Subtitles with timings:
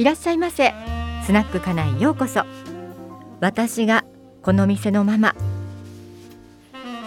[0.00, 0.72] いらっしゃいませ。
[1.26, 2.46] スナックかなへようこそ。
[3.38, 4.06] 私が
[4.40, 5.34] この店のママ。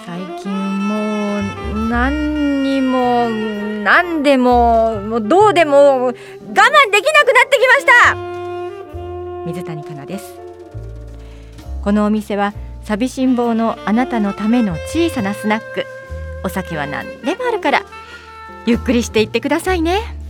[0.06, 1.40] 最近も
[1.88, 3.32] う何にも
[3.84, 8.16] 何でももうどうでも我慢できなくなってきました。
[9.48, 10.36] 水谷香奈です。
[11.84, 15.88] このお店は寂しん坊のあなたのための小さなスナック。
[16.46, 17.82] お酒は何でもあるから。
[18.68, 20.23] ゆっくりしていってくださいね。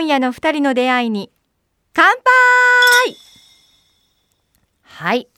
[0.00, 1.30] 今夜の二人の出会いに
[1.92, 3.14] 乾杯！
[4.82, 5.28] はい。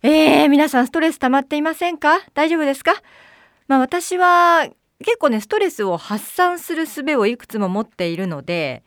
[0.00, 2.20] えー、皆さんストレス溜まっていませんか？
[2.32, 2.94] 大丈夫ですか？
[3.68, 4.66] まあ私は
[5.00, 8.84] 結構ねストレスを発散する術をいくつも持っているので、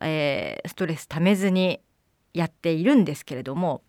[0.00, 1.80] えー、ストレスためずに
[2.34, 3.82] やっているんですけれども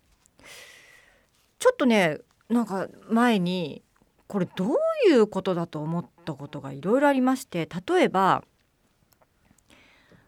[1.58, 3.82] ちょっとねなんか前に
[4.28, 4.76] これどう
[5.10, 8.44] いうことだと思ったことがいろいろありまして例えば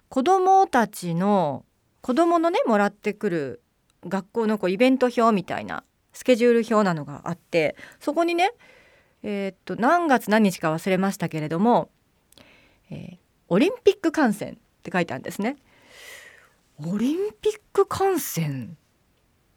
[0.09, 1.65] 子どもたちの
[2.01, 3.63] 子どものねもらってくる
[4.07, 8.53] 学校のこうイベント表みたいなスケジュール表なのがあってそこにね
[9.23, 11.91] えー、っと何月何日か忘れましたけれども、
[12.91, 13.17] えー、
[13.49, 15.57] オリンピック観戦って書いてあるんですね。
[16.85, 18.77] オリンピック観戦？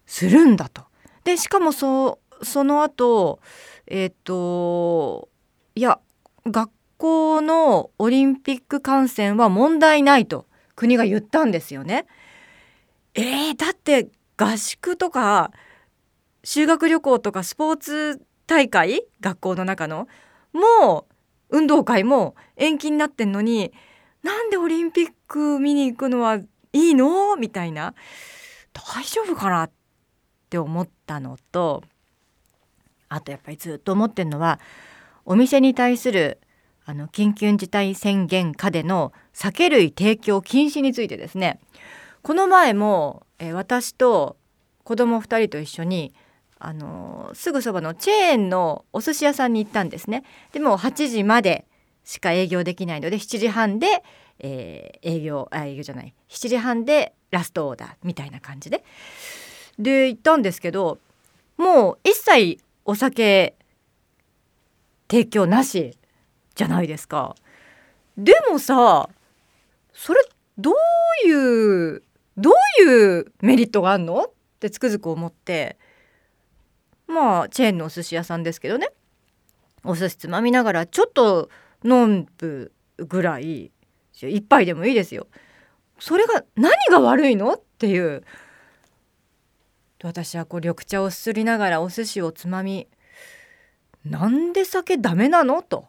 [0.06, 0.84] するんだと。
[1.24, 3.40] でしかもそその後
[3.86, 5.30] えっ、と
[5.76, 6.00] いや
[6.48, 12.06] 学校のオリンピック観戦は問題ないと国が言ったんですよね。
[13.16, 15.52] えー、だって合宿とか
[16.44, 20.08] 修学旅行とかスポーツ大会学校の中の
[20.54, 21.08] も
[21.50, 23.72] う運動会も延期になってんのに
[24.22, 26.36] なんでオリンピック見に行くのは
[26.74, 27.36] いいの？
[27.38, 27.96] みたいな
[28.74, 29.72] 大丈夫かなっ
[30.50, 31.84] て思ったのと
[33.08, 34.60] あとやっぱりずっと思ってるのは
[35.26, 36.40] お店に対する
[36.90, 41.60] あの緊急事態宣言下での酒類提供禁止についてですね。
[42.24, 44.38] この前も、え私と
[44.84, 46.16] 子供2人と一緒に
[46.58, 50.24] あのすぐそばのチェーンのお寿司屋さんに行ったんですね。
[50.52, 51.68] でも8時まで
[52.04, 54.04] しか営業できないので7時半で、
[54.40, 56.16] えー、営業あ営業じゃない。
[56.30, 58.84] 7時半でラストオーダーみたいな感じで。
[59.78, 60.98] で行ったんですけど
[61.56, 63.54] もう一切お酒
[65.08, 65.96] 提供なし
[66.56, 67.36] じゃないですか。
[68.18, 69.10] でもさ
[69.94, 70.22] それ
[70.58, 72.04] どういう
[72.38, 74.24] どういうメリットがあるの？
[74.24, 75.78] ってつくづく思って。
[77.08, 78.92] まあチェーンのお寿司屋さんですけどね。
[79.84, 81.50] お寿司つまみながらちょっと
[81.84, 83.72] 飲むぐらい
[84.14, 85.28] 一杯でもいいですよ。
[86.00, 87.54] それが何が悪いの？
[87.54, 88.24] っていう。
[90.04, 92.88] 私はこう緑茶をすすりながらお寿司をつまみ
[94.06, 95.62] なんで酒ダメなの？
[95.62, 95.88] と。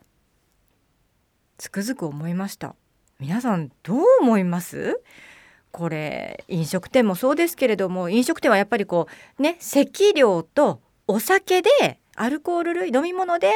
[1.60, 2.74] つくづく思いました
[3.18, 5.02] 皆さんどう思います？
[5.72, 13.52] これ飲食店もそうですけれども飲食店はやっぱりこうね席料とお酒でアルコール類飲み物で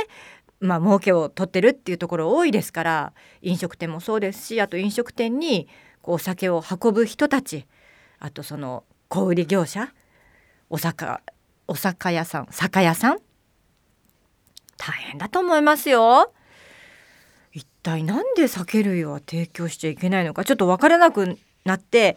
[0.60, 5.66] まあ儲けを取ってるっていうところ多いですから飲食店もそうですしあと飲食店に
[6.02, 7.66] こうお酒を運ぶ人たち
[8.18, 9.94] あとその小売業者
[10.68, 11.06] お酒
[11.66, 13.18] お酒屋さん酒屋さん
[14.76, 16.34] 大変だと思いますよ。
[17.84, 22.16] 一体なんで酒類を提供しちゃいけないのかちょっと分からなくなって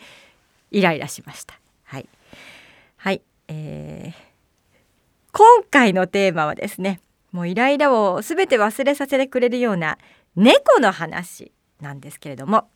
[0.72, 1.60] イライラしました。
[1.84, 2.08] はい、
[2.96, 4.28] はい、えー
[5.34, 7.00] 今回のテーマはですね
[7.32, 10.00] もうイライラを全て忘れさせてくれるような
[10.36, 12.70] 猫の話なんですけれども。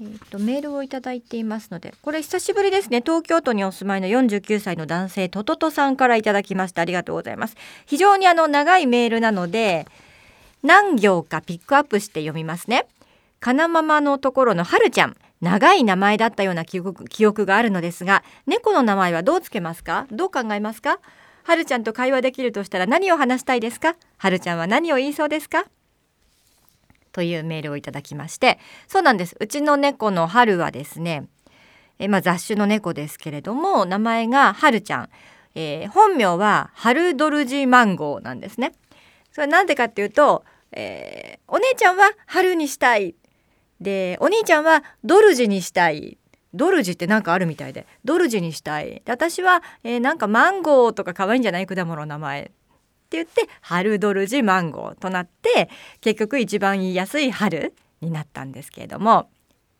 [0.00, 3.02] えーと、メールをいただいていますのでこれ久しぶりですね。
[3.02, 7.56] 東京都にお住まいの49歳の男性トトトさんからいただきましてありがとうございます。
[7.84, 9.86] 非常にあの長いメールなので
[10.62, 12.86] 何行かピックアップして読みますね。
[13.40, 15.16] かなママのところのはるちゃん。
[15.40, 20.06] 長い名前だったような記憶記憶があるのですが猫の名前はどうつけますか？
[20.10, 20.98] どう考えますか？
[21.44, 23.96] はるちゃんと会話できるとしたら何を話したいですか？
[24.18, 25.64] はるちゃんは何を言いそうですか？
[27.12, 28.58] というメールをいただきまして。
[28.86, 29.34] そうなんです。
[29.40, 31.26] うちの猫の春はですね
[31.98, 35.08] えまあ、雑種の猫ですけれども名前がはるちゃん、
[35.54, 38.72] えー、本名はハルドルジマンゴーなんですね。
[39.32, 43.14] それなんでかっていうと、えー、お姉ちゃんは春にしたい。
[43.80, 46.18] でお兄ちゃんはドルジにしたい。
[46.52, 47.86] ドルジって何かあるみたいで。
[48.04, 49.02] ドルジにしたい。
[49.04, 51.66] で私は、えー、なんかマンゴーとか可愛いんじゃない？
[51.66, 52.42] 果物の名前。
[52.42, 52.52] って
[53.16, 59.30] 言って春ドルジマンゴーとなって結局一番言いやすい春になったんですけれども。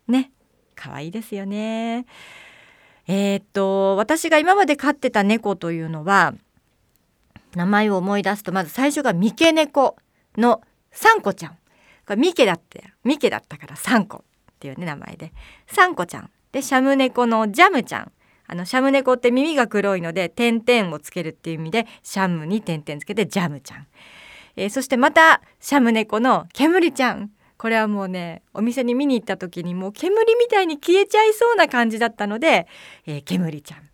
[0.08, 0.32] ね。
[0.75, 2.06] 可愛いですよね。
[3.06, 6.35] えー、っと私が今まで飼ってた猫というのは
[7.55, 9.97] 名前を思い出すとまず最初が三毛猫
[10.37, 10.61] の
[10.93, 11.52] サンコちゃん。
[12.06, 15.32] これミケだってミケだったからサンコっていうね名前で。
[15.67, 16.31] サンコちゃん。
[16.52, 18.12] でシャム猫のジャムちゃん。
[18.47, 23.87] あのシャム猫って耳が黒いので点々をつけるっていう意味でシャムに点々つけてジャムちゃん、
[24.56, 27.31] えー、そしてまたシャム猫の煙ちゃん。
[27.56, 32.67] これはもうねお店に見に行った時にもう煙みたいに消えちゃいそうな感じだったので、
[33.06, 33.88] えー、煙ちゃん。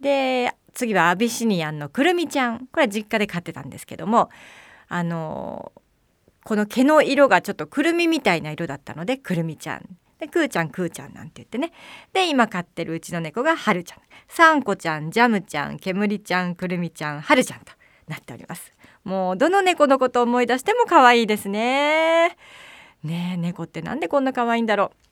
[0.00, 2.68] で次はアビシニアンのくるみちゃん。
[2.70, 4.28] これは実家で飼ってたんですけども
[4.88, 5.72] あの
[6.44, 9.96] この毛の色がちょっとくるみみたいな色だったのでくるみちゃん。
[10.18, 11.72] でくーちゃんくーちゃんなんて言ってね。
[12.12, 13.98] で今飼ってるうちの猫がはるちゃん。
[14.28, 17.72] さんこちゃんジャムちゃんけむりちゃんくるみちゃんはるちゃんと
[18.06, 18.70] なっております。
[19.02, 22.36] もうどの猫のことを思い出しても可愛いですね。
[23.02, 25.05] ねえ猫ってなんでこんな可愛いんだろう。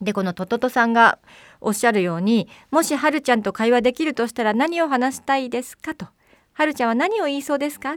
[0.00, 1.18] でこのトトトさんが
[1.60, 6.06] おっしゃるようにもしはるちゃんと会話できるとしたら何を話したいですかと
[6.52, 7.96] はるちゃんは何を言いそうですか？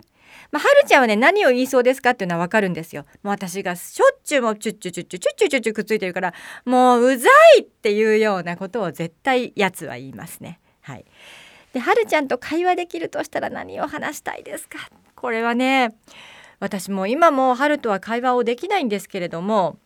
[0.52, 3.06] まあ、はるちゃんはね何を言いそうですかっていうのはわかるんですよ。
[3.24, 6.34] もう私がしょっちゅうもチュッチュチュッチュチュッチュチュッチュくっついてるから
[6.66, 10.60] もううざいっていうようなことを絶対やつは言いますね。
[10.82, 11.06] はい。
[11.74, 14.78] ではるちゃんと会話できるとしたら何を話したいですか
[15.16, 15.96] これはね
[16.60, 19.78] 私も今も春とは会話をできないんですけれども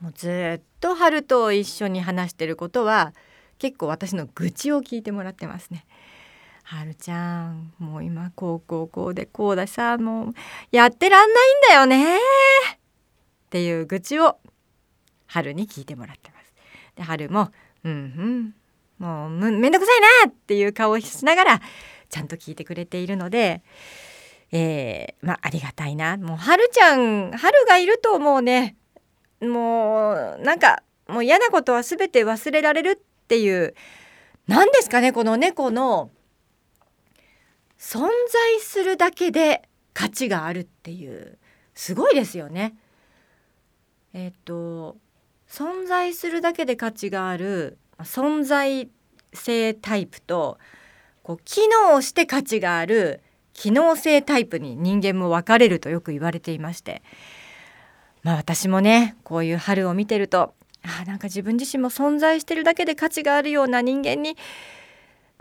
[0.00, 3.14] もうずっと春と一緒に話してることは
[3.58, 5.86] 結構私の愚痴を聞いてもらってますね。
[6.64, 10.34] はるちゃんもう今こうこうこうでこうだしさもう
[10.72, 12.18] やってらんないんだよねっ
[13.50, 14.38] ていう愚痴を
[15.26, 16.52] 春に聞いてもらってます。
[16.96, 17.52] で春も
[17.84, 18.54] 「うんうん
[18.98, 21.60] もうめんどくさいな!」っていう顔をしながら
[22.08, 23.62] ちゃんと聞いてくれているので、
[24.50, 28.76] えー、まあありがたいなもう春ちゃん春がいるともうね
[29.46, 33.74] もうなんかもう嫌なことは全て忘れられるっていう
[34.46, 36.10] 何ですかねこの猫の
[37.78, 41.38] 存在するだけで価値があるっていう
[41.74, 42.74] すごいですよね。
[44.12, 44.96] えっ、と
[45.48, 48.88] 存在するだけで価値がある存在
[49.34, 50.58] 性タイプと
[51.22, 53.20] こう機能して価値がある
[53.52, 57.02] 機能性タイプに人間も分かれるとよく言われていまして
[58.26, 60.52] まあ私もねこういう春を見てると
[60.82, 64.36] あなんか自分自身も存在してるだけで価値があるような人間に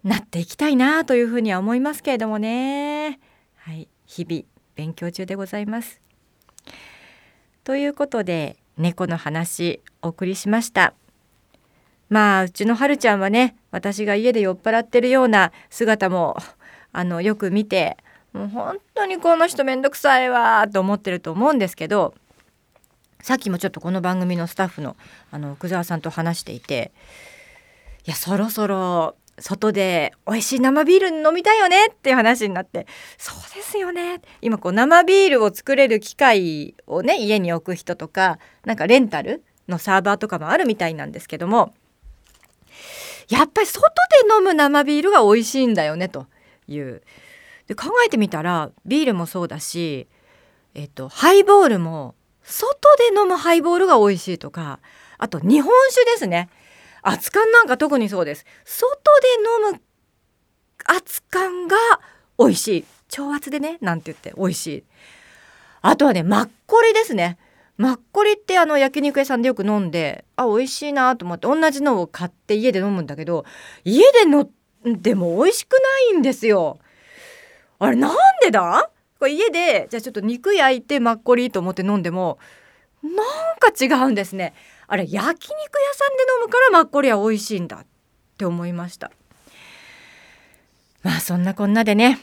[0.03, 3.19] なっていきたいなというふうには思いますけれどもね。
[3.55, 4.43] はい、日々
[4.75, 5.99] 勉強中でございます。
[7.63, 10.93] ということで猫の話お送りしました。
[12.09, 16.37] まあうちのはるちゃんはね私が家で酔っ払ってるような姿も
[16.91, 17.97] あのよく見て
[18.31, 22.13] もう本当にこの人めんどくさいわと思ってると思うんですけど
[23.25, 24.95] さっきもちょっとこの番組のスタッフの
[25.31, 26.91] あの奥澤さんと話していて
[28.05, 32.85] いやそろそろ外で美味しい生ビール飲みたいよねっていう話になって
[33.17, 34.21] そうですよね。
[34.43, 41.73] 今こう生ビールを作れる機械をね家に置く人とかなんかレンタルのサーバーとかもあるみたいなんですけども
[43.27, 43.89] やっぱり外
[44.21, 46.27] で飲む生ビールが美味しいんだよねと
[46.67, 47.01] いう。
[47.65, 50.05] で考えてみたらビールもそうだし、
[50.75, 52.13] えっと、ハイボールも
[52.45, 54.79] 外で飲むハイボールが美味しいとか
[55.17, 56.49] あと日本酒ですね。
[57.01, 58.45] 熱燗なんか特にそうです。
[58.63, 59.81] 外で飲む
[60.87, 61.77] 熱燗が
[62.37, 62.85] 美味しい。
[63.07, 64.83] 超圧でねなんて言って美味しい。
[65.81, 67.37] あとはねマッコリですね。
[67.77, 73.45] マッコリってあの焼肉屋さんでよく飲んであ美味しいなと思って同じのを買って家で飲むんだけど
[73.83, 74.49] 家で飲
[74.89, 76.79] んでも美味しくないんですよ。
[77.79, 78.89] あれなんでだ？
[79.25, 82.37] これ家でじゃあちょっと肉焼いてマッコリと思って飲んでも
[83.01, 83.15] なん
[83.57, 84.53] か違うんですね。
[84.85, 87.85] あれ焼肉屋さんで飲むからマッコリは美味しいんだっ
[88.37, 89.09] て思いました。
[91.01, 92.19] まあそんなこんなでね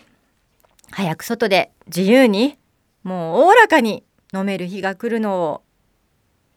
[0.92, 2.56] 早く外で自由に
[3.02, 5.62] もうおおらかに飲める日が来るのを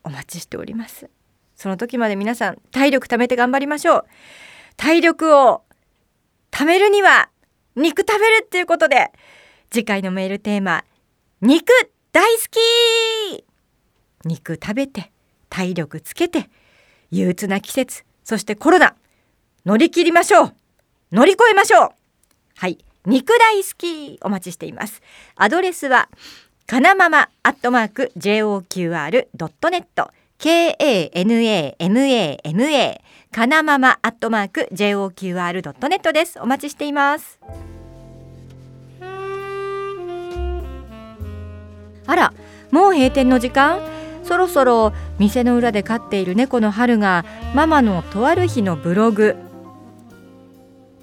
[0.03, 1.09] お待ちしております。
[1.55, 4.05] その時まで皆さん体力貯めて頑張りましょう。
[4.77, 5.63] 体力を
[6.51, 7.31] 貯めるには
[7.75, 9.11] 肉食べるっていうことで
[9.69, 10.83] 次回のメールテーマ
[11.41, 11.71] 肉
[12.11, 13.43] 大好き。
[14.23, 15.11] 肉食べて
[15.49, 16.49] 体力つけて
[17.11, 18.95] 憂鬱な季節そしてコロナ。
[19.65, 20.53] 乗り切りましょう。
[21.11, 21.89] 乗り越えましょう。
[22.55, 22.77] はい。
[23.05, 24.19] 肉大好き。
[24.21, 25.01] お待ちしています。
[25.35, 26.09] アドレスは
[26.67, 29.85] かなままアットマーク JOQR.net
[30.39, 31.75] KANAMAMA
[33.31, 36.39] かなままアットマーク JOQR.net です。
[36.39, 37.39] お待ちしています。
[42.07, 42.33] あら
[42.71, 43.79] もう閉店の時間？
[44.23, 49.35] そろそろ店の裏で飼っている猫の春がママのとある日のブログ。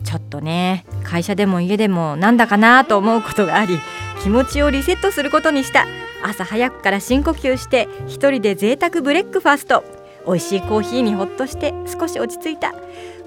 [0.05, 3.79] ちょっとね会社でも家でもなんだかなと思うことがあり
[4.23, 5.87] 気持ちをリセットすることにした。
[6.25, 9.85] 朝早くから深呼吸して一人で贅沢ブレックファスト。
[10.27, 12.73] 美味しいコーヒーにほっとして少し落ち着いた。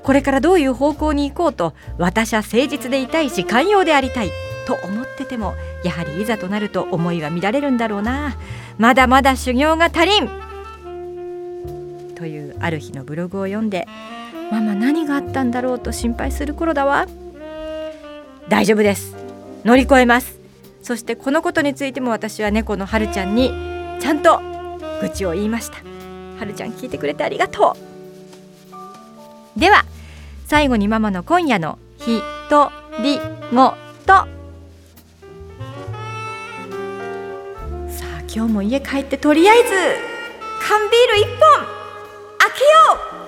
[0.03, 4.31] これからどういう方向に行こうと私は誠実でいたいし寛容でありたい。
[4.65, 8.35] と思っててもやはりいざとなると思いは乱れるんだろうな。
[8.77, 10.29] まだまだ修行が足りん。
[12.15, 13.87] というある日のブログを読んで
[14.51, 17.07] ママ何があったんだろうと心配する頃だわ。
[18.47, 19.15] 大丈夫です。
[19.63, 20.39] 乗り越えます。
[20.81, 23.51] そしてこのことについても私は猫のはるちゃんに
[23.99, 24.39] ちゃんと
[25.01, 25.77] 愚痴を言いました。
[26.39, 27.75] はるちゃん聞いてくれてありがと
[29.57, 29.59] う。
[29.59, 29.85] では
[30.45, 32.19] 最後にママの今夜のひ
[32.49, 33.19] とり
[33.51, 33.73] ご
[34.05, 34.44] と。
[38.35, 39.69] 今日も家帰ってとりあえず
[40.61, 41.65] 缶ビール1本
[42.37, 43.24] 開けよう。